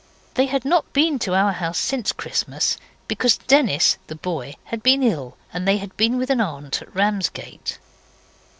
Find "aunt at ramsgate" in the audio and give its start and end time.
6.41-7.77